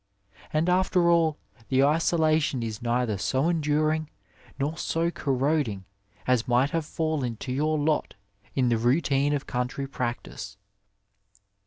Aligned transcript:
And, 0.51 0.67
after 0.67 1.11
all, 1.11 1.37
the 1.69 1.83
isolation 1.83 2.63
is 2.63 2.81
neither 2.81 3.19
so 3.19 3.49
enduring 3.49 4.09
nor 4.57 4.75
so 4.75 5.11
corroding 5.11 5.85
as 6.25 6.47
might 6.47 6.71
have 6.71 6.85
fallen 6.87 7.35
to 7.35 7.51
your 7.51 7.77
lot 7.77 8.15
in 8.55 8.69
the 8.69 8.79
routine 8.79 9.31
of 9.31 9.45
country 9.45 9.85
practice. 9.85 10.57